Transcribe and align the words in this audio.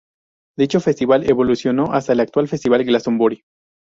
Dicho 0.57 0.79
festival 0.79 1.29
evolucionó 1.29 1.93
hasta 1.93 2.13
el 2.13 2.21
actual 2.21 2.47
Festival 2.47 2.79
de 2.79 2.85
Glastonbury. 2.85 3.43